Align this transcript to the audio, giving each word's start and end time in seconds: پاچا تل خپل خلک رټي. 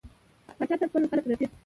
پاچا 0.57 0.75
تل 0.79 0.87
خپل 0.91 1.03
خلک 1.11 1.25
رټي. 1.29 1.45